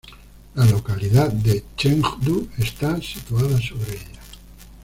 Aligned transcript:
La 0.55 0.65
localidad 0.65 1.31
de 1.31 1.63
Chengdu 1.77 2.49
está 2.57 2.99
situada 3.03 3.61
sobre 3.61 3.91
ella. 3.97 4.21